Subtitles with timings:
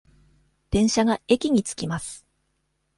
[0.71, 2.25] 電車が駅に着きます。